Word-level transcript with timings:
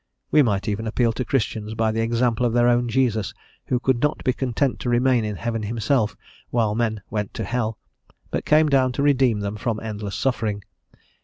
We 0.31 0.41
might 0.41 0.67
even 0.67 0.87
appeal 0.87 1.13
to 1.13 1.23
Christians 1.23 1.75
by 1.75 1.91
the 1.91 2.01
example 2.01 2.43
of 2.43 2.53
their 2.53 2.67
own 2.67 2.89
Jesus, 2.89 3.35
who 3.67 3.79
could 3.79 4.01
not 4.01 4.23
be 4.23 4.33
content 4.33 4.79
to 4.79 4.89
remain 4.89 5.23
in 5.23 5.35
heaven 5.35 5.61
himself 5.61 6.17
while 6.49 6.73
men 6.73 7.03
went 7.11 7.35
to 7.35 7.43
hell, 7.43 7.77
but 8.31 8.43
came 8.43 8.67
down 8.67 8.93
to 8.93 9.03
redeem 9.03 9.41
them 9.41 9.57
from 9.57 9.79
endless 9.79 10.15
suffering. 10.15 10.63